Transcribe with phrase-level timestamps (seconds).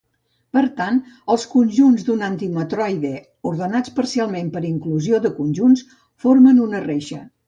[0.57, 0.95] Per tant,
[1.33, 3.11] els conjunts d'un aintimatroide,
[3.49, 5.85] ordenats parcialment per inclusió de conjunts,
[6.25, 7.21] formen una reixa.